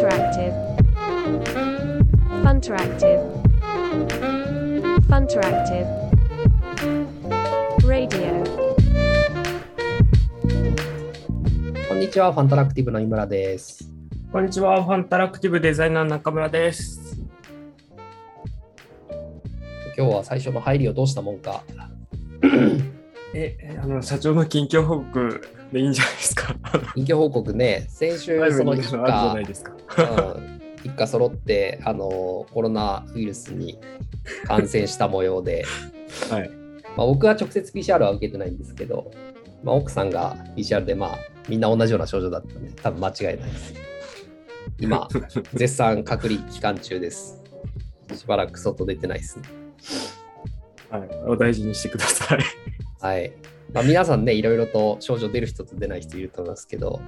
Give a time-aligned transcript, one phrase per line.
[0.00, 0.56] Funteractive.
[2.42, 3.20] Funteractive.
[5.10, 5.86] Funteractive.
[7.84, 8.42] Radio.
[11.86, 13.92] こんにちは、ファンタラクティブの井村です。
[14.32, 17.20] こんにちは、ファンタラクティブデザイナー中村です。
[19.98, 21.62] 今日は最初の入りをどうしたもんか。
[23.34, 25.40] え、あの社長の近況報告
[25.72, 26.54] でいいんじゃないですか？
[26.94, 29.42] 近況報告ね、先週その一家
[30.82, 32.08] 一家揃ってあの
[32.52, 33.78] コロナウイルスに
[34.46, 35.64] 感染した模様で、
[36.30, 36.50] はい。
[36.96, 39.12] まあ、僕は直接 PCR は受けてないんですけど、
[39.62, 43.74] まあ、奥さんが PCR で、まあ、みんな同じような症状だったんで、多分間違いないです。
[44.80, 45.06] 今、
[45.54, 47.40] 絶賛隔離期間中です。
[48.16, 49.44] しばらく外出てないですね。
[50.90, 51.08] はい。
[51.26, 52.40] お大事にしてください。
[53.00, 53.32] はい。
[53.72, 57.00] まあ、皆さんね、いろいろと症状出る人と出ない人いると思いますけど、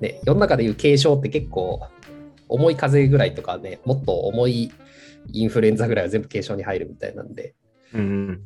[0.00, 1.80] ね、世の中でいう軽症って結構、
[2.48, 4.70] 重い風邪ぐらいとかね、もっと重い
[5.32, 7.54] インフルエンザぐらいは全部軽症に入るみたいなんで、
[7.94, 8.42] うん。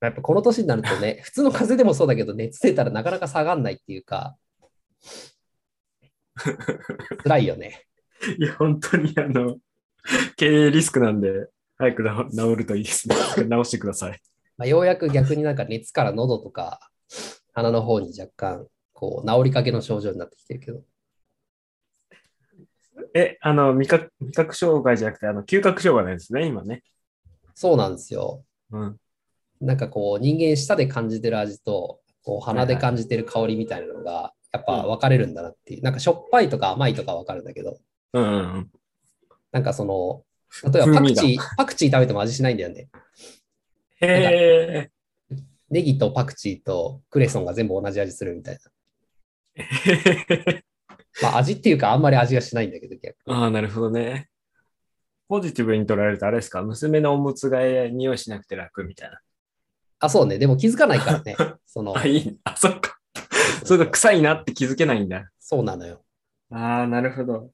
[0.00, 4.36] やっぱこの年になるとね、 普通の風邪でもそうだけど、熱出たらなかなか下がんないっていうか、
[7.22, 7.84] 辛いよね。
[8.38, 9.58] いや、本当にあの、
[10.36, 11.48] 経営リスクなんで、
[11.82, 13.16] 早く治治るといいですね。
[13.34, 14.20] 治してください。
[14.56, 16.78] まあ、ようやく逆になんか熱から喉とか
[17.52, 20.84] 鼻の方に若干こう治りかけの症状になってきてるけど、
[23.14, 26.84] え、あの、味覚味覚障害じゃなくて、あの、嗅覚障害なんですね、今ね。
[27.54, 28.44] そうなんですよ。
[28.70, 28.96] うん。
[29.60, 37.80] なんかこう人間舌で感じてる味とこう鼻で感じてる香りみたいなのがやっぱ分かれるんだなっていう、なんかしょっぱいとか甘いとか分かるんだけど、
[38.12, 38.70] うんうんうん。
[39.50, 40.24] なんかその、
[40.72, 42.88] 例えばパクチー、パクチー食べても味しないんだよね。
[44.00, 44.90] へ
[45.70, 48.58] ネギとパクチーとクレソンが全部同じ味するみたい
[49.56, 49.64] な。
[49.64, 50.62] え。
[51.22, 54.28] まあ味っていうかあんまり味がしないんだけど、逆にああ、なるほどね。
[55.28, 56.62] ポジティブに捉えるとあれですか？
[56.62, 59.18] 娘のおむつ替え匂いしなくて楽みたいな。
[60.00, 60.38] あ、そうね。
[60.38, 61.36] でも気づかないからね。
[61.64, 62.38] その、あ、いい。
[62.44, 62.98] あ、そっか。
[63.64, 65.30] それが臭いなって気づけないんだ。
[65.38, 66.04] そうなのよ。
[66.50, 67.50] ああ、なるほど。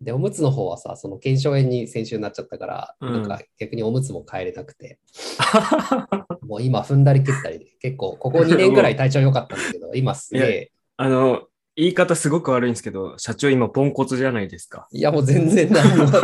[0.00, 4.98] で、おむつの方はさ、その腱鞘炎に先週なっちゃったから、うんなんか逆におむつも変えれなくて、
[6.42, 11.42] もう今踏んだり蹴ったりで、結構ここ2年ぐらい体調良かったんだけど、今すげえ、あの、
[11.76, 14.88] 言い方すごく悪いんですけど、社長今ポンコツじゃないですか。
[14.90, 16.06] いやもう全然何も。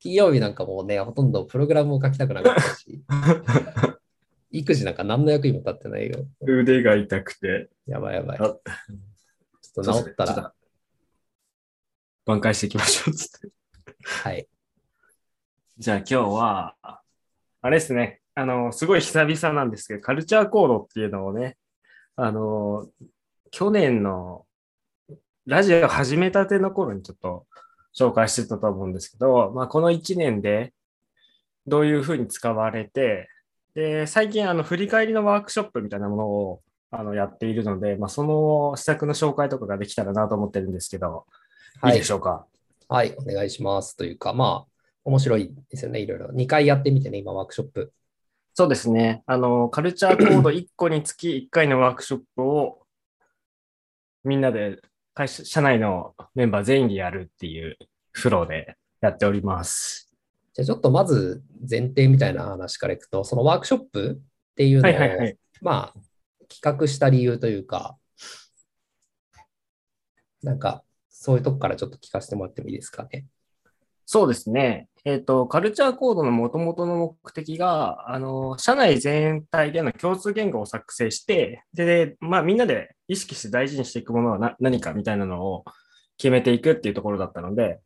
[0.00, 3.02] 金曜日なんかもうね、ほとんどプログラムを書きたくなかったし、
[4.50, 6.26] 育児なんか何の役にも立ってないよ。
[6.40, 7.68] 腕が痛くて。
[7.86, 8.38] やばいやばい。
[8.38, 8.60] ちあょっ
[9.74, 10.52] と治ったら、
[12.30, 13.14] 挽回していきましょう。
[13.14, 13.48] つって。
[14.02, 14.46] はい。
[15.78, 18.20] じゃあ今日は、あれですね。
[18.34, 21.56] あの、すごい久々なんですけど、カルチャーコードっていうのをね、
[22.16, 22.86] あの、
[23.50, 24.46] 去年の
[25.46, 27.46] ラジオ始めたての頃にちょっと
[27.98, 30.72] 紹介してたと思うんですけど、まあ、この1年で
[31.66, 33.28] どういうふうに使われて、
[33.74, 41.26] で、最近あの振り返りのワークショップみたいなものをあのやっているので、まあ、その施策の紹介とかができたらなと思ってるんですけど、
[41.86, 42.46] いいでしょうか？
[42.88, 43.96] はい、お願いします。
[43.96, 44.70] というか、まあ、
[45.04, 46.28] 面白いですよね、いろいろ。
[46.28, 47.92] 2回やってみてね、今、ワークショップ。
[48.52, 49.22] そうですね。
[49.26, 52.82] あの、カルチャーコード1個につき1回のワークショップを
[54.24, 54.80] みんなで
[55.14, 57.78] 会社、社内のメンバー全員でやるっていう
[58.12, 60.12] フローでやっております。
[60.52, 65.36] じゃあちょっとまず前提みたいな話からいくと、そのワークショップっていうのを、はいはいはい。
[65.62, 66.00] まあ、
[66.48, 67.96] 企画した理由というか、
[70.42, 70.82] なんか、
[71.22, 73.26] そういうとこからちょっと聞かせてもらってもいいですかね？
[74.06, 74.88] そうですね。
[75.04, 85.64] えっ、と、カルチャーコードの元々の目的が、あの、社内全体での共通言語を作成して、で、まあみんなで意識して大事にしていくものは何かみたいなのを
[86.16, 87.80] 決めていくっていうところだったので、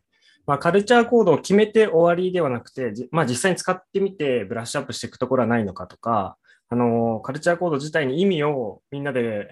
[0.47, 6.37] まあカルチャーコードを決めて終わりではなくて、まあ実際に使ってみてブラッシュアップしていくところはないのかとか、
[6.69, 9.49] あの、カルチャーコード自体に意味をみんなで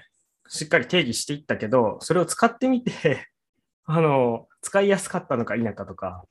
[0.47, 3.27] しっかり定義していったけど、それを使ってみて、
[3.84, 6.24] あの、使いやすかったのか否かとか、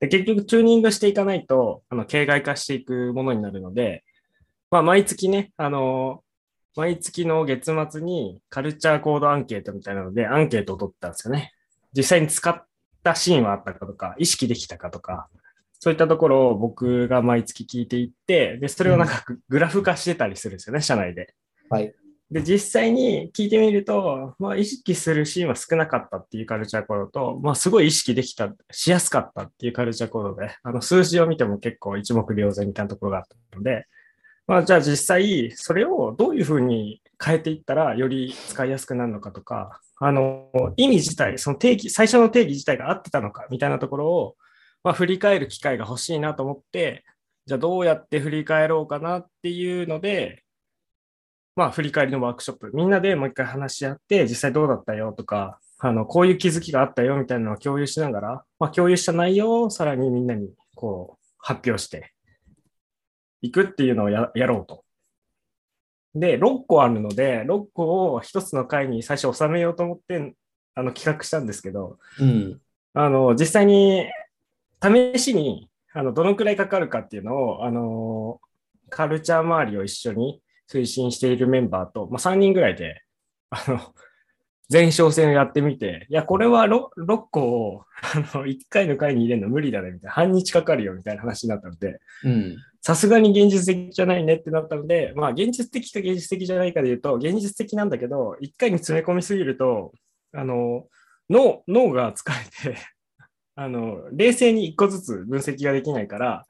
[0.00, 4.02] で結局チューニングしていかないと、あの、形骸化していくものになるので、
[4.70, 6.22] まあ、毎月ね、あの、
[6.76, 11.52] 毎月の月末にカルチャーコードアンケートみたいなので、アンケートを取ったんですよね。
[11.92, 12.64] 実際に使っ
[13.02, 15.28] たシーンはあったかとか、意識できたかとか、
[15.80, 21.34] そういったところを僕が毎月聞いていって、で、それをなんかグラフ化してたりするんですよね、社内で。
[21.68, 21.92] はい。
[22.30, 33.86] で、実際に聞いてみると、まあ、意識するシーンは少なかったっていうカルチャーコードと、まあ、すごい意識できた、しやすかったっていうカルチャーコードで、あの、数字を見ても結構一目瞭然みたいなところがあったので、
[34.46, 44.36] まあ、じゃあ実際、それをどういうふうに変えていったらより使いやすくなるのかとか、あの、意味自体、その定義、最初の定義自体が合ってたのかみたいなところを、
[44.84, 47.04] まあ、振り返る機会が欲しいなと思って、
[47.46, 50.44] じゃあどうやって振り返ろうかなっていうので、
[51.56, 62.12] まあ、振り返りのワークショップ、みんなでもう一回話し合って、実際どうだったよとか、あの、こういう気づきがあったよみたいなのを共有しながら、まあ、共有した内容をさらにみんなにこう発表して
[63.42, 64.84] いくっていうのをやろうと。
[66.14, 70.34] で、6個あるので、6個を1つの回に最初収めようと思って
[70.74, 72.60] あの企画したんですけど、うん、
[72.94, 74.06] あの実際に
[74.82, 78.40] 試しにあのどのくらいかかるかっていうのをあの
[78.88, 83.02] カルチャー周りを一緒に推進しているメンバーと、まあ、3人ぐらいで
[83.50, 83.80] あの
[84.72, 87.84] 前哨戦をやってみて、いや、これは 6, 6個を
[88.14, 91.98] あの1回の回に入れるの無理だねみたいな、半日かかるよみたいな話になったので、
[92.80, 99.92] さすがに現実的じゃないねってなったので、まあ、現実的か現実的じゃないかで言うと、現実的なんだけど、1回に詰め込みすぎると、
[100.32, 100.86] あの
[101.28, 102.30] 脳脳が疲
[102.64, 102.78] れて
[103.56, 106.44] あの、冷静に1個ずつ分析ができないから、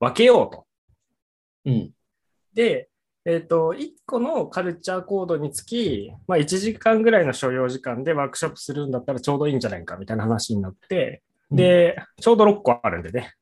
[0.00, 0.66] 分けようと。
[1.66, 1.90] うん、
[2.52, 2.89] で、
[3.26, 13.34] えっ、ー、と、1個のカルチャーコードにつき、まあ、1時間ぐらいの所要時間でワークショップするんだったらちょうどいいんじゃないかみたいな話になって、で、ちょうど6個あるんでね、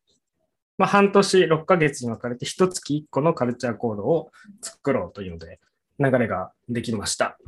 [0.79, 4.31] まあ、半年、6ヶ月に分かれて、1月1個のカルチャーコードを
[4.63, 5.61] 作ろうというので、
[6.01, 7.39] 流れができました。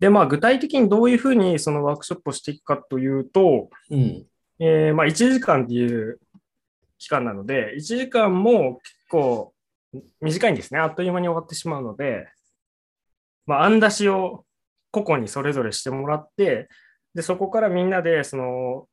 [0.00, 4.26] で、まあ、具体的にどういうふうにそのワークショップをしていくかというと、うん、
[4.58, 6.20] えー、まあ、1時間っていう
[6.98, 9.53] 期間なので、1時間も結構
[10.20, 10.80] 短いんですね。
[10.80, 12.26] あっという間に終わってしまうので、
[13.46, 14.44] まあ、案出しを
[14.90, 16.68] 個々にそれぞれしてもらって、
[17.14, 18.88] で、そこからみんなで、その、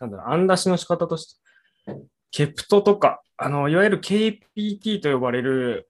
[0.00, 1.38] なんだろう、案出しの仕方とし
[1.84, 1.96] て、
[2.30, 5.88] ケプトとか、あの、いわゆる KPT と呼ばれる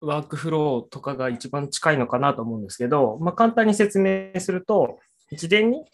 [0.00, 4.98] ワークフローとかが一番近いのかなと思うんですけど、まあ、簡単に説明すると、
[5.32, 5.84] 事前に、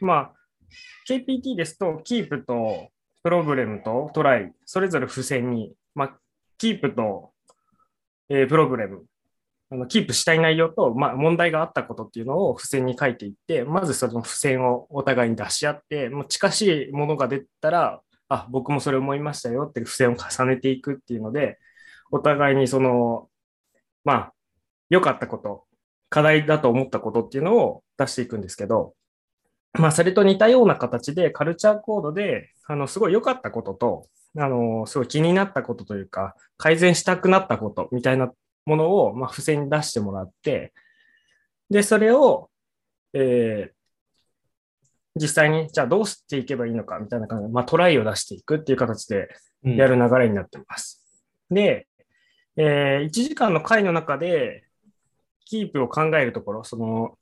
[0.00, 0.32] まあ、
[1.08, 2.88] KPT ですと、キープと
[3.22, 5.74] プログラムとトライ、それぞれ付箋に、
[6.62, 7.32] キープと、
[8.28, 9.04] えー、プログラム、
[9.72, 21.58] あのキープしたい内容と、まあ、問題があったことっていうのを付箋に書いていって、まずその付箋をお互いに出し合って、もう近しいものが出たら、あ、僕もそれ思いましたよって付箋を重ねていくっていうので、
[22.12, 23.28] お互いにその、
[24.04, 24.32] まあ、
[24.88, 25.64] 良かったこと、
[26.10, 28.94] 課題だと思ったことっていうのを出していくんですけど、
[29.74, 38.32] まあ、それと似たような形で、カルチャーコードで、あの、すごい良かったことと、あの、すごい気になったことというか、改善したくなったことみたいな
[38.66, 40.72] ものを、まあ、付箋に出してもらって、
[41.70, 42.50] で、それを、
[43.14, 49.28] えー、実際に、じゃあどうしていけばいいのかみたいな感じで、まあ、トライを出していくっていう形で
[49.62, 51.02] やる流れになってます。
[51.50, 51.86] うん、で、
[52.56, 54.64] えー、1時間の回の中で、
[55.46, 57.18] キープを考えるところ、その、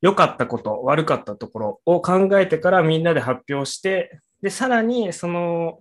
[0.00, 5.78] 良かったこと、悪かったところを考えてからみんなで発表して、で、さらにその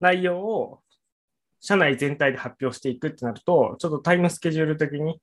[0.00, 0.80] 内容を
[1.60, 5.20] 社内全体で発表していくってなると、ちょっとタイムスケジュール的に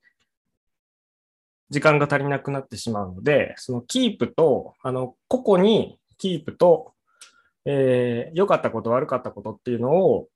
[1.69, 6.93] 時間が足りなくなってしまうので、そのキープと、あの、個々にキープと、
[7.65, 10.27] えー、良かったこと、悪かったことっていうのを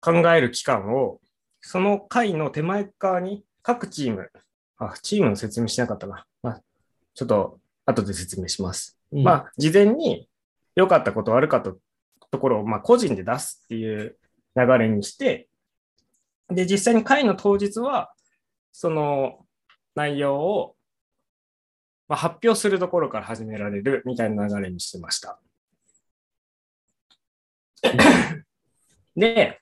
[0.00, 1.20] 考える期間を、
[1.60, 4.30] その回の手前側に各チーム、
[4.90, 6.26] あ、チームの説明しなかったな。
[6.42, 6.62] まあ、
[7.14, 8.98] ちょっと後で説明します。
[9.12, 10.28] うん、まあ、事前に
[10.74, 11.72] 良かったこと、悪かった
[12.30, 14.16] ところを、まあ、個人で出すっていう
[14.56, 15.48] 流れにして、
[16.48, 18.12] で、実際に会の当日は、
[18.72, 19.46] その
[19.94, 20.76] 内容を、
[22.08, 25.38] まあ、発表するところから始められるみたいな流れにしてました。
[29.16, 29.60] で、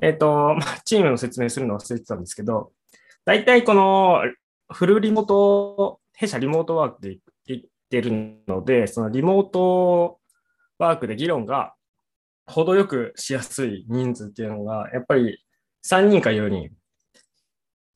[0.00, 2.72] えっ、ー、と、チームの説明するの忘れてたんですけど、
[3.24, 4.22] 大体この
[4.72, 10.18] フルリモート、弊社リモートワークで行ってるので、そのリモート
[10.78, 11.74] ワークで議論が
[12.46, 15.38] 程よくしやすい人数っていうのが、やっぱり
[15.84, 16.70] 3人か4人。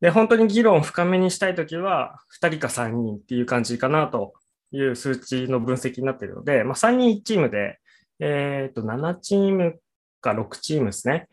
[0.01, 4.35] で、本当に議論を深めにしたいときは、2人か3人っていう感じかなと
[4.71, 7.79] いう数値の分析になっているので、まあ、3人1チームで、
[8.21, 9.81] えっ、と、7チーム
[10.21, 11.29] か6チームですね。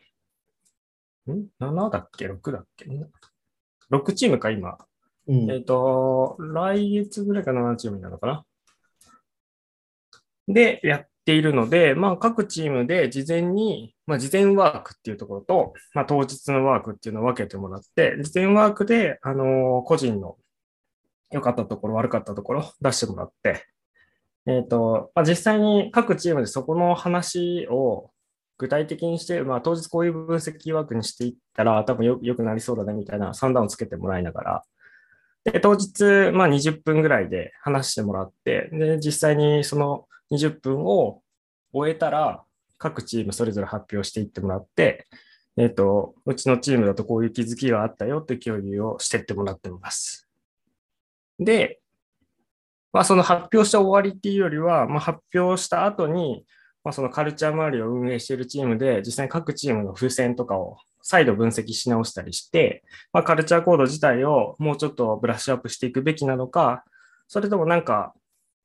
[1.28, 2.86] ん ?7 だっけ ?6 だっけ
[3.90, 4.78] ?6 チームか、今。
[5.26, 8.44] うん、えっ、ー、と、来月ぐらいか7チームになるのかな。
[10.48, 20.36] で、やっているので、まあ、各チームで事前に、まあ、事前ワークっていうところと、まあ、当日のワークっていうのを分けてもらって、事前ワークで、あの、個人の
[21.30, 23.64] 良かったところ、悪かったところ出してもらって、
[24.46, 28.10] えっ、ー、と、まあ、実際に各チームでそこの話を
[28.58, 34.62] 具体的にして、まあ、当日こういう分析枠にしていったら、多分よよくなりそうだねみたいな算段をつけてもらいながら、
[35.44, 41.22] で、当日、まあ、20分ぐらいで話してもらって、で、実際にその20分を
[41.72, 42.42] 終えたら、
[42.78, 45.06] 各チームそれぞれ発表していってもらって、
[45.56, 50.28] えっ、と、うちのチームだとこういう気づきがあったよって共有をしてってもらってます。
[51.38, 51.80] で、
[52.92, 56.44] まあ、その発表した終わりっていうよりは、まあ、発表した後に、
[56.82, 62.82] まあ、そのカルチャー周りを運営しているチームで、実際に各チームの付箋とかを再度分析し直したりして、
[63.12, 66.82] まあ、カルチャーコード自体をもうちょっとブラッシュアップしていくべきなのか、
[67.28, 68.14] それともなんか、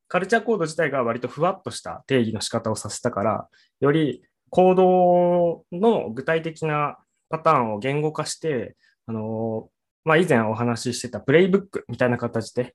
[0.08, 3.50] カルチャーコード自体が割とふわっとした定義の仕方をさせたから、
[3.82, 6.98] より行動の具体的な
[7.30, 9.70] パターンを言語化して、あの
[10.06, 12.74] まあ、以前お話ししてたプレイブックみたいな形で、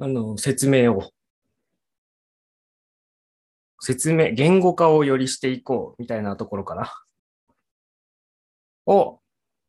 [0.00, 1.10] あの、説明を、
[3.80, 6.92] 説明、言語化をよりしていこうみたいなところかな。
[8.86, 9.20] を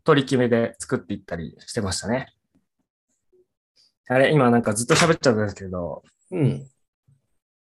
[0.03, 2.33] 取り決めで作っていったりしてましたね。
[4.07, 6.67] あれ、今なんかずっと喋っちゃったんですけど、うん。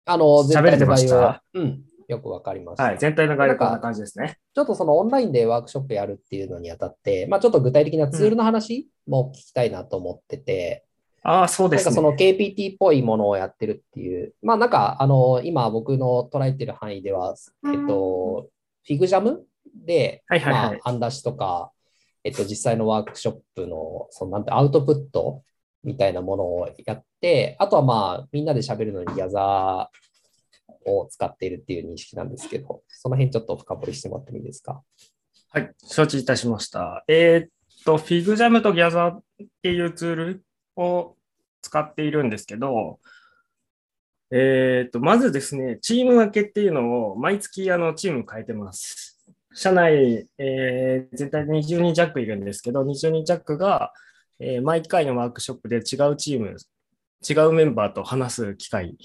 [0.04, 2.84] あの、全体の概要喋れてまは、うん、よくわかりました。
[2.84, 4.38] はい、全体の概要こんな感じですね。
[4.54, 10.84] ちょっとそのオンラインでワークショップやるっていうのにあたって、まあちょっと具体的なツールの話も聞きたいなと思ってて、
[11.22, 11.84] ああ、そうですね。
[11.86, 18.48] なんかその KPT っぽいものをやってるっていう、まあなんかあの、今僕の捉えてる範囲では、えっと、
[18.86, 19.46] フィグジャム
[19.86, 21.72] で、はいはいはいまあ、案出しとか、
[22.22, 25.42] えっと、実際のワークショップの、そのなんてアウトプット
[25.82, 34.82] みたいなものをやって、あとはまあ、みんなで喋るのにギャザーを使っているっていう認識なんですけど、その辺ちょっと深掘りしてもらってもいいですか？
[35.50, 37.04] はい、承知いたしました。
[37.08, 37.48] えーっ
[37.84, 39.22] と、フィグジャムとギャザーっ
[39.62, 40.44] ていうツール
[40.76, 41.16] を
[41.62, 42.98] 使っているんですけど、
[44.30, 49.13] えーっと、まずですね、チーム分けっていうのを毎月あのチーム変えてます。
[49.54, 53.92] 社内、えー全体で20人弱いるんですけど、20人弱が、
[54.40, 56.56] えー毎回のワークショップで違うチーム、
[57.28, 58.96] 違うメンバーと話す機会、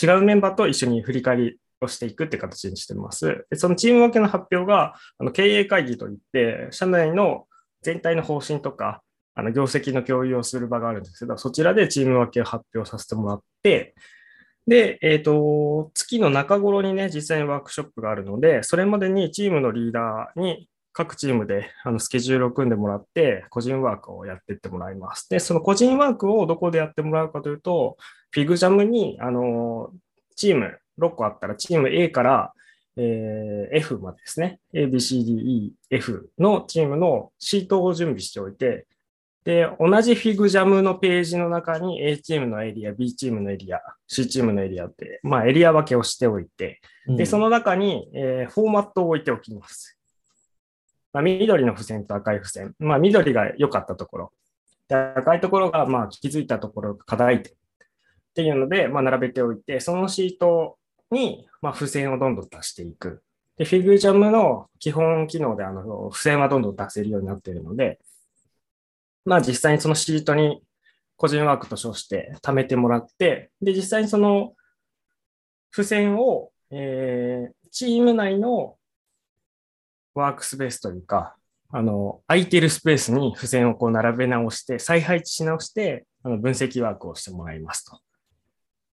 [0.00, 3.46] 違うメンバーと一緒に振り返りをしていくって形にしてます。
[3.50, 7.46] でそのチーム分けの発表が、あの経営会議といって、社内の
[7.82, 9.02] 全体の方針とか、
[9.34, 13.94] あの業績の共有をする場があるんですけど、そちらでチーム分けを発表させてもらって、
[14.68, 25.26] で、えっ、と、月の中頃にね、実際にワークショップがあるので、それまでにチームのリーダーに各チームであのスケジュールを組んでもらって、個人ワークをやっていってもらいます。
[25.30, 27.96] で、その個人ワークをどこでやってもらうかというと、
[28.30, 29.90] フィグジャムに、あの、
[30.36, 32.52] チーム6個あったら、チーム A から、
[32.96, 38.86] えー F までですね、A, B, C, D, E, F のチームのシートを準備しておいて、
[39.48, 49.98] で、同じフィグジャムのページの中に A チームのエリア、B チームのエリア、C チームのエリアって、まあエリア分けをしておいて、で、その中に、えーフォーマットを置いておきます。
[51.14, 52.74] まあ、緑の付箋と赤い付箋。
[52.78, 54.32] まあ、緑が良かったところ。
[54.86, 57.54] で赤いところが、まあ、気づいたところ、課題点。
[57.54, 57.56] っ
[58.34, 60.76] ていうので、まあ、並べておいて、そのシート
[61.10, 63.22] に、まあ、付箋をどんどん足していく。
[63.56, 67.98] で、フィグジャムの基本機能で、あの、付箋はどんどん出せるようになっているので、
[69.28, 70.62] まあ、実際にそのシートに
[71.16, 74.54] 個人ワークと称して貯めてもらって、で、実際にその
[75.70, 78.76] 付箋を、えーチーム内の
[80.14, 81.36] ワークスペースというか、
[81.70, 88.00] あの、空いてるスペースに付箋をこう並べ直して、再配置し直して、あの分析ワークをしてもらいますと。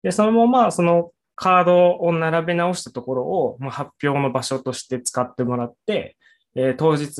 [0.02, 6.16] で、そのままそのカードを並べ直したところを、まあ、発表の場所として使ってもらって、
[6.56, 7.12] えー当日、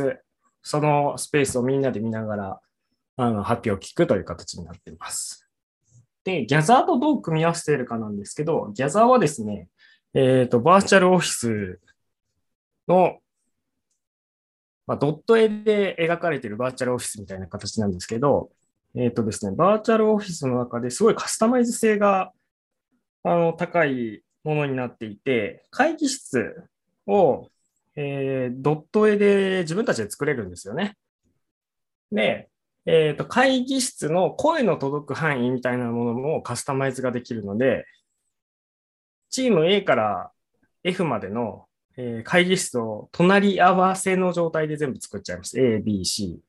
[0.60, 2.60] そのスペースをみんなで見ながら、
[3.16, 5.48] あの、発表を聞くという形になっています。
[6.24, 9.68] で、ギャザーとどう組み合わせているかなんですけど、ギャザーはですね、
[10.14, 11.80] えっ、と、バーチャルオフィス
[12.88, 13.18] の、
[14.86, 18.50] まあ、ドット絵で描かれているバーチャルオフィスみたいな形なんですけど、
[18.94, 22.32] えっ、とですね、バーチャルオフィスの中ですごいカスタマイズ性が
[23.22, 26.64] あの高いものになっていて、会議室
[27.06, 27.50] を、
[27.96, 30.96] えードット絵で自分たちで作れるんですよね。
[32.10, 32.48] で、
[32.86, 37.86] えっ、と、会議室の声の届く範囲みたいなものもカスタマイズができるので、
[39.30, 40.30] チーム A から
[40.82, 45.58] F までの、えー会議室を隣り合わせの状態で全部作っちゃいます。
[45.60, 46.40] A, B, C,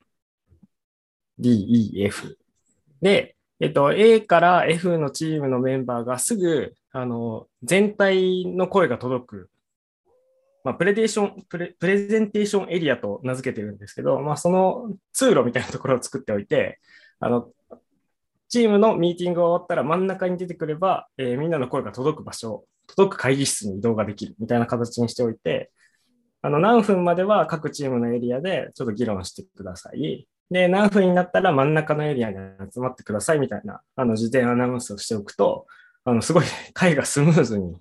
[1.40, 2.38] D, E, F。
[3.02, 9.50] で、えっと、A から F のチームのメンバーがすぐ、あの、全体の声が届く、
[10.66, 16.80] まあ、プレデーションプレ、プレゼンテーションエリアと名付けてるんですけど、まあ、その通路みたいなところを作っておいて、
[17.20, 17.50] あの、
[18.50, 25.72] チームのミーティングが終わったら真ん中に出てくれば、えーみんなの声が届く場所届く会議室に移動ができるみたいな形にしておいて、
[26.42, 30.28] あの何分までは各チームのエリアでちょっと議論してください。
[30.52, 32.38] で、何分になったら真ん中のエリアに
[32.72, 35.66] 集まってくださいみたいな、あの、事前アナウンスをしておくと、
[36.04, 37.76] あの、すごい会がスムーズに、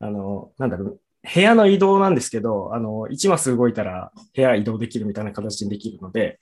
[0.00, 1.00] あの、なんだろう、
[1.32, 6.38] 部屋の移動なんですけど、あの、1マス動いたら部屋移動できるみたいな形にできるので、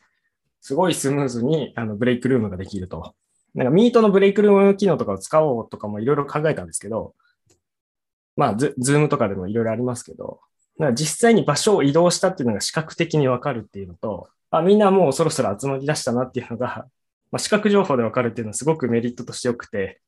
[0.60, 3.14] すごいスムーズにあのブレイクルームができると。
[3.54, 7.14] なんかミートのブレイクルーム機能とかを使おうとかもいろいろ考えたんですけど、
[8.36, 10.40] まあ、ズームとかでもいろいろありますけど、
[10.78, 16.86] なんか実際に場所を移動したっていうのが視覚的にわかるっていうのと、あ、みんなもうそろそろ集まり出したなっていうのが、
[17.30, 20.00] まあ、視覚情報でわかるっていうのはすごくメリットとしてよくて、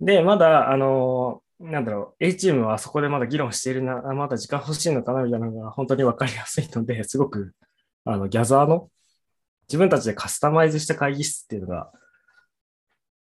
[0.00, 7.54] で、まだ、あの、なんだろう、A チームはそこでまだ議論しているな、まだ時間欲しいのかなみたいなのが本当にわかりやすいので、 すごく、
[8.04, 8.90] あの、ギャザーの
[9.68, 11.90] 自分たちでカスタマイズした会議室っていうのが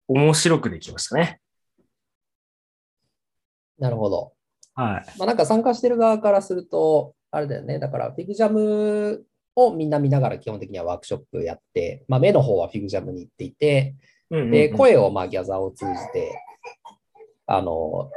[0.06, 1.40] 面白くできましたね。
[3.78, 4.32] なるほど。
[4.74, 5.18] はい。
[5.18, 7.78] まあ、なんか参加してる側からすると、あれだよね。
[7.78, 9.24] だから、フィグジャム
[9.54, 13.96] をみんな見ながら基本的にはワークショップやって、まあ、目の方はフィグジャムに行っていて、
[14.30, 16.32] で、声をまあギャザーを通じて、
[17.46, 18.10] あの、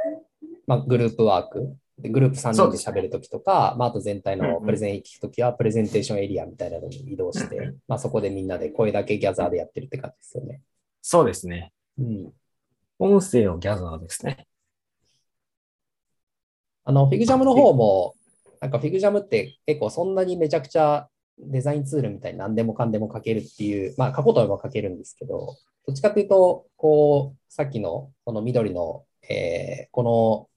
[0.66, 10.62] まあ、グループワーク、でグループ3人で喋るときとか、まあ、あと全体のプレゼン聞くときは、プレゼンテーションエリアみたいなのに移動しうんて、まあ、そこでみんなで声だけギャザーでやってるって感じですよね。
[11.02, 11.72] そうですね。
[11.98, 12.32] うん。
[12.98, 14.46] 音声をギャザーですね。
[16.84, 18.14] あの、フィグジャムの方も、
[18.60, 21.08] なんかフィグジャムって結構そんなにめちゃくちゃ
[21.38, 25.56] デザインツールみたいに何でもかんでも書けるっていう、まあ書こうと思えば書けるんですけど、
[25.86, 30.48] どっちかというと、こう、さっきのこの緑の、えーこの、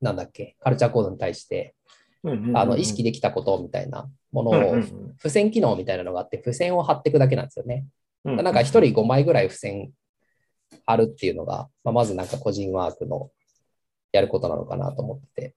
[0.00, 1.74] なんだっけ、カルチャーコードに対して、
[2.54, 4.80] あの、意識できたことみたいなものを、
[5.18, 7.86] 付箋機能みたいなのがあって、付箋を貼っていくだけなんですよね。
[8.24, 9.92] でなんか一人5枚ぐらい付箋
[10.84, 13.30] 貼るっていうのが、まあ、まずなんか個人ワークの
[14.10, 15.54] やることなのかなと思ってて、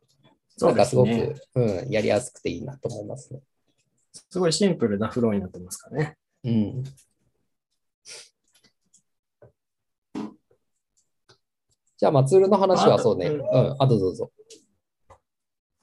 [0.62, 1.36] なんかすごく、ね。
[1.56, 3.40] うん、やりやすくていいなと思いますね。
[4.30, 6.18] すごいシンプルなフローになってますからね。
[6.44, 6.84] うん。
[12.00, 13.28] じゃあ、まあ、ツールの話はそうね。
[13.28, 14.32] あうん、あ、どうぞどうぞ。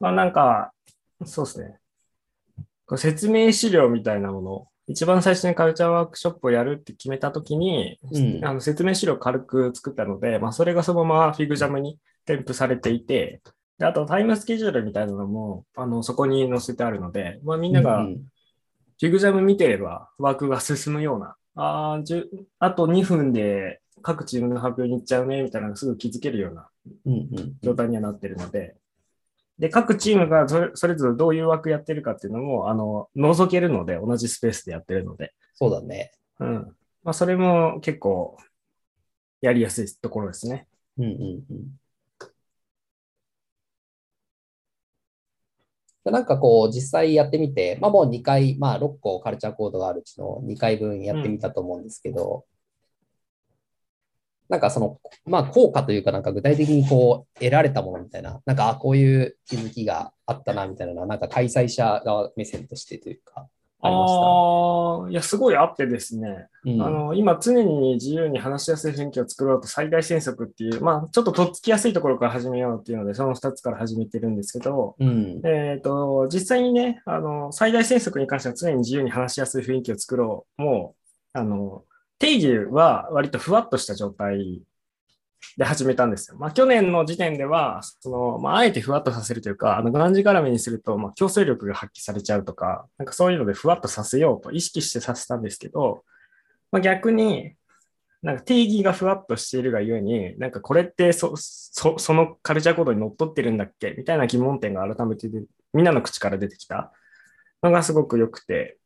[0.00, 0.72] まあなんか、
[1.26, 1.78] そうですね。
[2.96, 13.42] 説明資料みたいなもの、一番最初にカルチャーワークショップをやるって決めたときに、うんあの説明資料を軽く作ったので、まあ、それがそのままフィグジャムに添付されていて、
[13.78, 18.14] であとタイムスケジュールみたいなのもあのそこに載せてあるので、まあ、みんながうん
[18.98, 22.00] フィグジャム見てればワークが進むような、あ
[22.58, 26.68] あと2分で各チームの発表に行っちゃうねみたいなのがすぐ気づけるような
[27.62, 28.76] 状態にはなってるので、
[29.58, 36.12] で、各チームがそれぞれどういう枠やってるかっていうのも、あの、覗けるので、同じスペースでやってるので、そうだね。
[36.38, 36.76] うん。
[37.02, 38.36] まあ、それも結構、
[39.40, 40.68] やりやすいところですね。
[40.98, 41.10] うんうん
[41.50, 41.80] うん。
[46.04, 52.44] でなんかこう、実際やってみて、まあもう2回、まあ6個カルチャーコードがあるうちの2回分やってみたと思うんですけど、
[54.48, 63.48] なんかその、まあ効果というか、なんか具体的にこう、得られたものみたいな、なんか、あこういう気づきがあったな、みたいななんか開催者側目線としてというか、
[63.82, 64.20] ありました？
[64.20, 75.40] ああ、いや、すごいあってですね、うんあの、今常に自由に話しやすい雰囲気を作ろうと最大戦速っていう、まあ、ちょっととっつきやすいところから始めようっていうので、その2つから始めてるんですけど、うん。
[75.44, 80.62] えっ、と、実際にね、あの、最大戦速に関しては常に自由に話しやすい雰囲気を作ろう。
[80.62, 80.94] も
[81.34, 81.84] う、あの、
[82.18, 84.62] 定義は割とふわっとした状態
[85.56, 86.36] で始めたんですよ。
[86.38, 96.04] まあ、去年の時点では、その、まあ、あえてふわっとさせるというか、あの、がんじがらめにすると、まあ、強制力が発揮されちゃうとか、なんかそういうのでふわっとさせようと意識してさせたんですけど、
[96.72, 97.54] まあ、逆に、
[98.22, 103.94] なんか定義がふわっとしているがゆえに、なんかこれってそのカルチャーコードにのっとってるんだっけ？
[103.96, 106.92] みたいな疑問点が改めてでみんなの口から出てきた
[107.62, 108.78] のがすごく良くて、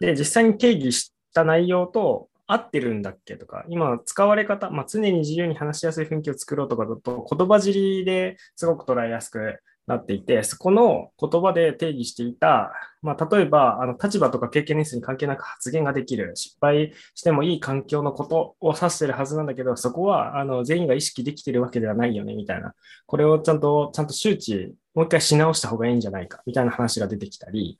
[0.00, 22.74] で、実際に定義した内容と合ってるんだっけとか、今使われ方、まあ、常に自由に話しやすい雰囲気を作ろうとかだと、言葉尻ですごく捉えやすくなっていて、そこの言葉で定義していた、まあ、例えば、あの立場とか経験年数に関係なく発言ができる、失敗してもいい環境のことを指してるはずなんだけど、そこはあの全員が意識できてるわけではないよね、みたいな。
[23.06, 27.78] これをちゃんと、ちゃんと周知、もう一回し直した方がいいんじゃないか、みたいな話が出てきたり、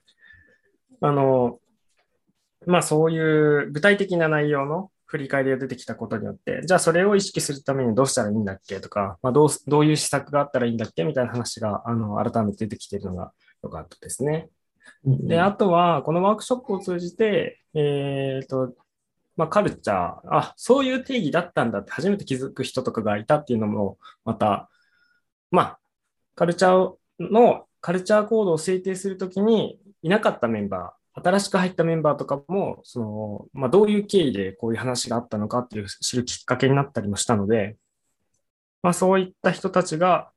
[1.01, 1.59] あの、
[2.67, 13.31] まあそういう具体的な内容の振り返りが出てきたことによって、じゃあそれを意識するためにどうしたらいいんだっけとか、まあ、どうどういう施策があったらいいんだっけみたいな話があの改めて出てきているのが
[13.63, 14.49] 良かったですね。
[15.03, 18.73] で、あとは、このワークショップを通じて、えっ、と、
[19.35, 24.69] まあ、カルチャー、あ、そういう定義だったんだって初めて気づく人とかがいたっていうのも、また、
[25.51, 25.79] まあ、
[26.35, 37.77] カルチャーの、カルチャーコードを制定するときにいなかったメンバー、新しく入ったメンバーとかも、その、まあ、どういう経緯でこういう話があったのかっていう知るきっかけになったりもしたので、
[38.83, 40.31] まあ、そういった人たちが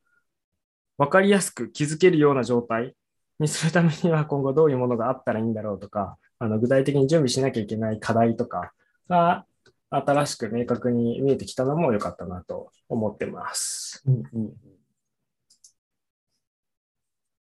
[0.96, 2.94] 分かりやすく気づけるような状態
[3.40, 8.72] にするためには今後どういうものがあったらいいんだろうとか、あの具体的に準備しなきゃいけない課題とか
[9.08, 9.46] が
[9.90, 14.02] 新しく明確に見えてきたのも良かったなと思ってます。
[14.06, 14.52] うんうん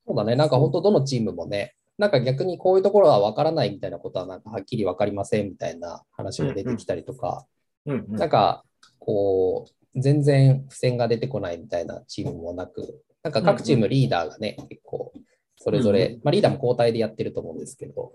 [0.06, 0.36] そうだね。
[0.36, 7.46] なんか本当どのチームもね、なんか逆にこういうところは分からないみたいなことはなんかはっきり分かりませんみたいな話も出てきたりとか、
[7.86, 8.64] なんか
[8.98, 15.12] こう、全然付箋が出てこないみたいなチームもなく、なんか各チームリーダーがね、結構
[15.56, 18.12] それぞれ、まあリーダーも交代でやってると思うんですけど、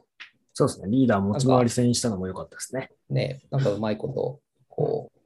[0.53, 0.89] そうですね。
[0.89, 2.91] リーダー持ち回り戦にしたのも良かったですね。
[3.09, 5.19] ね、なんかうまいこと、こう、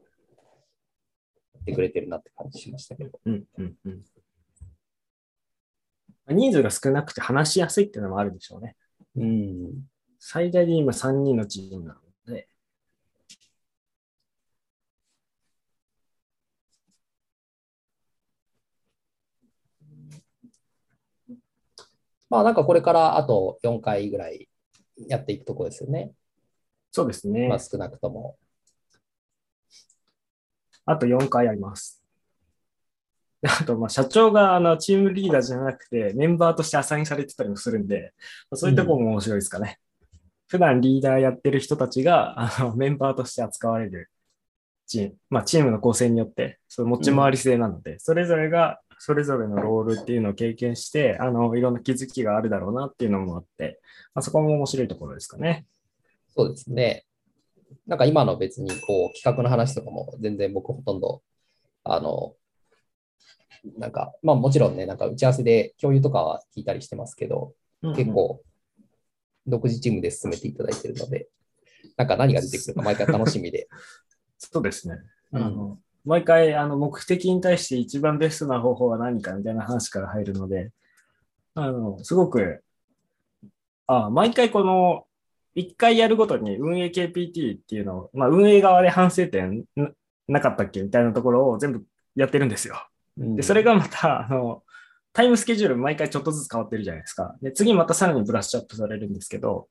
[1.56, 3.20] やってくれてるなって感じしましたけど。
[3.26, 4.04] うんうんうん。
[6.28, 8.76] 人数が少なくて話しやすいっていうのもあるでしょうね。
[9.16, 9.88] うん。
[10.20, 12.48] 最大で今3人のチームなので。
[22.30, 24.50] まあなんかこれからあと4回ぐらい
[25.08, 26.12] やっていくとこですよね。
[26.92, 27.48] そうですね。
[27.48, 28.38] まあ少なくとも。
[30.86, 31.95] あと4回あります。
[33.62, 38.14] あと、まあ、社長があのチームリーダーじゃなくて、メンバーとしてアサインされてたりもするんで、
[38.54, 39.80] そういうところも面白いですかね。
[40.12, 44.10] うん、普段リーダーやってる人たちがあのメンバーとして扱われる
[44.88, 53.80] チーム、まあ、チームの構成によって、その持ち回り制なので、うん、それぞれがそれぞれのロールっていうのを経験して、あのいろんな気づきがあるだろうなっていうのもあって、
[54.14, 55.66] まあ、そこも面白いところですかね。
[56.36, 57.06] そうですね。
[57.86, 61.22] なんか今の別にこう企画の話とかも全然僕ほとんど
[61.84, 62.34] あの
[63.78, 68.42] なんか、まあもちろんね、なんか打ち合わせで共有とかは聞いたりしてますけど、うんうん、結構
[69.48, 71.28] 独自チームで進めていただいているので、
[71.98, 73.68] なんか何が出てくるか毎回楽しみで。
[74.38, 75.00] そうですね。
[75.32, 80.72] うん、毎回あの目的に対して一番ベストな方法は何かみたいな話から入るので、
[81.56, 82.64] あのすごく、
[83.88, 85.06] あ毎回この
[85.56, 89.66] 1回やるごとに運営 KPT っていうのを、まあ、運営側で反省点
[90.28, 92.76] なかったっけみたいなところを全部やってるんですよ。
[93.18, 94.64] で、それがまた、あの、
[95.14, 97.36] タイムスケジュール毎回ちょっとずつ変わってるじゃないですか。
[97.42, 99.68] で、次またさらにブラッシュアップされるんですけど、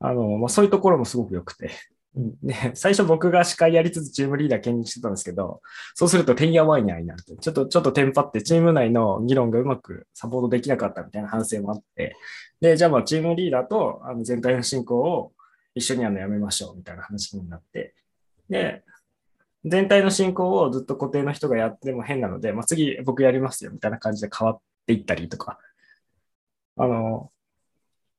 [0.00, 1.70] あの、まあ、そういうところもすごく良くて。
[2.14, 5.62] で、最初僕が司会やりつつチームリーダー兼任してたんですけど、
[5.94, 12.14] そうするとてんやわんやになって、ちょっと、ちょっとテンパってチーム内の議論がうまくサポートできなかったみたいな反省もあって、
[12.60, 15.32] で、じゃあまあチームリーダーとあの全体の進行を
[15.74, 17.94] 一緒にやるのやめましょうみたいな話になって、
[18.48, 18.84] で、
[19.64, 25.58] 全体の進行をずっと固定の人がやっても変なので、まあ、次僕やりますよみたいな感じで変わっていったりとか、
[26.76, 27.30] あの、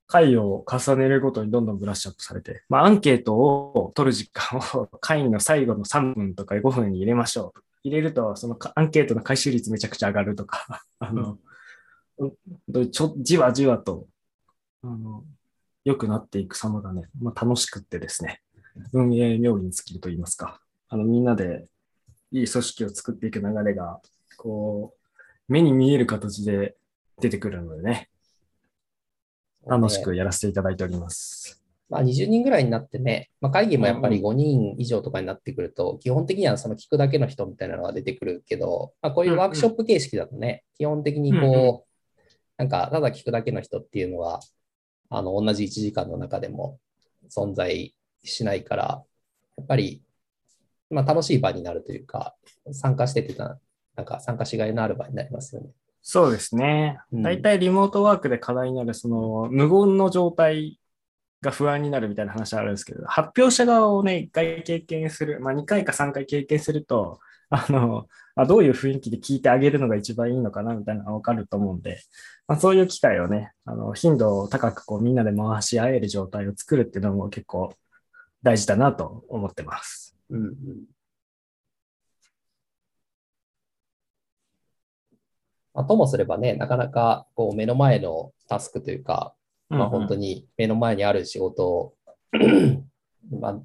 [0.08, 7.62] 回を重ねるごとにどんどんブラッシュアップされて、まあ、アンケートを取る時間を 会の最後の3分とか5分に入れましょう。
[7.84, 11.38] 入れると、そのアンケートの回収率めちゃくちゃ上がるとか、 あの、
[12.18, 12.26] う
[12.80, 14.08] ん、ちょじわじわと、
[14.82, 15.24] あの、
[15.84, 18.42] 良くなっていく様がね、まあ、楽しくってですね、
[18.92, 20.60] 運営妙義に尽きると言いますか、
[20.96, 21.66] あのみんなで
[22.32, 24.00] いい組織を作っていく流れが、
[24.38, 26.78] こう、目に見える形で
[27.20, 28.10] 出てくるのでね、
[29.68, 31.62] 楽しくやらせていただいております。
[31.90, 42.22] まあ、20人ぐらいになってね、まあ、会議もやっぱり5人以上とかになってくると、基本的にはその聞くだけの人みたいなのが出てくるけど、まあ、こういうワークショップ形式だとね、基本的にこう、
[42.58, 44.40] なんかただ聞くだけの人っていうのは、
[45.10, 46.80] あの同じ1時間の中でも
[47.30, 49.04] 存在しないから、
[49.58, 50.02] やっぱり
[50.90, 52.36] まあ、楽しい場になるというか、
[52.72, 53.60] 参加しててた、
[53.96, 55.70] なんか参加しがいのある場になりますよね。
[56.02, 57.00] そうですね。
[57.12, 60.80] 大体リモートワークで課題になる、その無言の状態
[61.42, 67.20] が不安になるみたいな話あるんですけど、発表者側をね、1回経験する、まあ、2回か3回経験すると、
[67.50, 72.02] あの、あどういう雰囲気で聞いてあげるのが一番いいのかなみたいなのがわかると思うんで、
[72.48, 77.74] まあ、そういう機会をね、あの頻度を高くこうみんなで回し合える状態を作るっていうのも結構
[78.44, 80.05] 大事だなと思ってます。
[80.30, 80.96] うんうん。
[85.74, 89.34] まあ、ともすればね、なかなかこう目の前のタスクというか、
[89.70, 91.94] まあ、本当に目の前にある仕事を
[93.40, 93.60] まあ、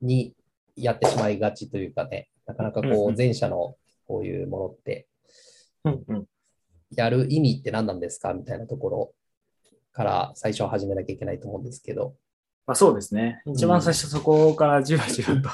[0.00, 0.34] に
[0.76, 3.76] やってしまいがちというかね、なかなかこう前者の
[4.06, 5.08] こういうものって、
[6.94, 9.12] やる意味って何なんですかみたいなところ
[9.92, 12.14] から最初は始めなきゃいけないと思うんですけど、
[12.68, 13.40] まあ、そうですね。
[13.46, 15.48] 一番最初そこからじわじわと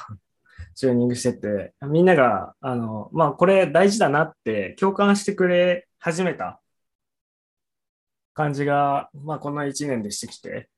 [0.74, 6.61] チューニングしてって、みんなが、あの、まあ、これ大事だなって共感してくれ始めた
[8.33, 10.68] 感じが、まあ、この1年でしてきて、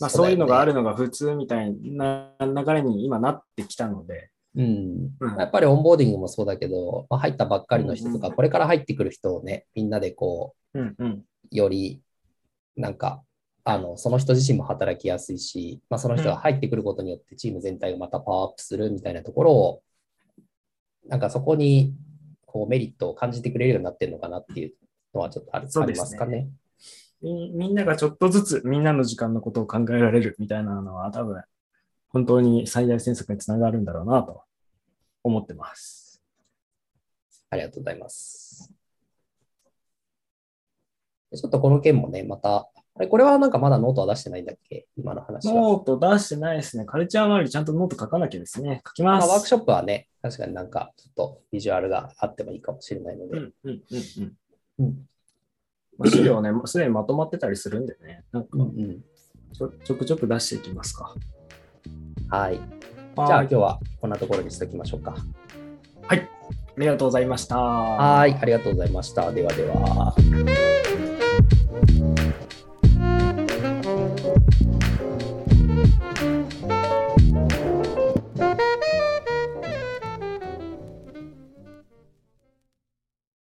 [0.00, 5.10] まあ、そういうのがあるのが普通みたいな流れに今なってきたので、うん。
[5.18, 5.36] うん。
[5.36, 8.36] やっぱりオンボーディングもそうだけど、まあ、入ったばっかりの人とか、うんうん。
[8.36, 11.10] これから入ってくる人をね、みんなでこうんうん。
[11.10, 12.00] う、より、
[12.76, 13.24] なんか、
[13.64, 19.82] あの、その人自身も働きやすいし、まあ、その人が入ってくることによってチーム全体がまたパワーアップするみたいなところを、
[21.06, 21.94] なんかそこに、
[22.46, 24.72] こう、メリットを感じてくれるようになってるのかなっていう
[25.14, 26.48] のはちょっとあるありそうですねますかね？
[27.22, 31.40] みみんながちょっとずつみんなの時間のことを考えられるみたいなのは多分
[32.08, 34.42] 本当に最大戦策につながるんだろうなと
[35.22, 36.20] 思ってます。
[37.48, 38.72] ありがとうございます。
[41.30, 44.86] でちょっとこの件もね、また、あれこれはなんかまだノートは出してないんだっけ？
[44.98, 45.54] 今の話は。
[45.54, 46.84] ノート出してないですね。
[46.84, 48.82] カルチャー周りちゃんとノート書かなきゃですね。
[48.86, 49.26] 書きます。
[49.26, 53.38] まあ、ワークショップはね、確かになんかちょっとビジュアルがあってもいいかもしれないので。
[53.38, 53.82] うんうん
[54.20, 54.36] うん
[54.80, 55.06] うん
[56.06, 58.24] 資料ね、も うすでにまとまってたりするんでね。
[58.32, 59.04] なんかうんうん
[59.52, 61.14] ちょちょくちょく出していきますか。
[62.30, 62.54] はい。
[62.56, 65.14] じゃあはい今日はこんなところにしておきましょうか。
[66.08, 66.14] あ
[66.80, 67.58] りがとうございました。
[67.58, 68.32] はい。
[68.34, 69.30] ありがとうございました。
[69.30, 70.14] ではでは。